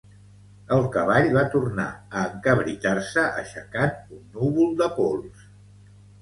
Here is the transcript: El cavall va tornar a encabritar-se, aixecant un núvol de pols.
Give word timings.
El 0.77 0.85
cavall 0.93 1.27
va 1.35 1.43
tornar 1.55 1.85
a 2.21 2.23
encabritar-se, 2.29 3.27
aixecant 3.43 3.93
un 4.17 4.25
núvol 4.39 4.75
de 4.81 4.89
pols. 4.97 5.47